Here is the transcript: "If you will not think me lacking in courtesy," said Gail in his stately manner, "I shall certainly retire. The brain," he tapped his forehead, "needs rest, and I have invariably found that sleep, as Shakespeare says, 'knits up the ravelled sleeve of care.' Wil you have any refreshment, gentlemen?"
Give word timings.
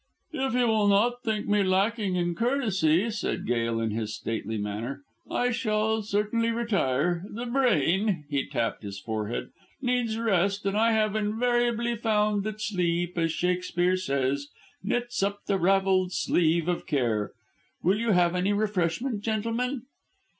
"If 0.33 0.55
you 0.55 0.65
will 0.67 0.87
not 0.87 1.21
think 1.21 1.47
me 1.47 1.61
lacking 1.61 2.15
in 2.15 2.33
courtesy," 2.33 3.11
said 3.11 3.45
Gail 3.45 3.79
in 3.79 3.91
his 3.91 4.15
stately 4.15 4.57
manner, 4.57 5.03
"I 5.29 5.51
shall 5.51 6.01
certainly 6.01 6.49
retire. 6.49 7.23
The 7.29 7.45
brain," 7.45 8.25
he 8.27 8.47
tapped 8.47 8.81
his 8.81 8.99
forehead, 8.99 9.51
"needs 9.79 10.17
rest, 10.17 10.65
and 10.65 10.75
I 10.75 10.93
have 10.93 11.15
invariably 11.15 11.95
found 11.95 12.43
that 12.45 12.59
sleep, 12.61 13.15
as 13.15 13.31
Shakespeare 13.31 13.95
says, 13.95 14.47
'knits 14.83 15.21
up 15.21 15.41
the 15.45 15.59
ravelled 15.59 16.13
sleeve 16.13 16.67
of 16.67 16.87
care.' 16.87 17.31
Wil 17.83 17.99
you 17.99 18.09
have 18.13 18.33
any 18.33 18.53
refreshment, 18.53 19.21
gentlemen?" 19.21 19.83